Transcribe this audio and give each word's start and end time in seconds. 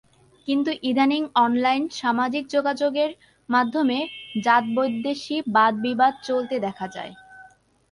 কিন্তু 0.47 0.71
ইদানীং 0.83 1.21
অনলাইন 1.37 1.83
সামাজিক 1.99 2.43
যোগাযোগের 2.55 3.11
মাধ্যমে 3.49 3.97
জাতবিদ্বেষী 4.43 5.37
বাদ-বিবাদ 5.55 6.13
চলতে 6.23 6.55
দেখা 6.65 6.87
যায়। 6.95 7.13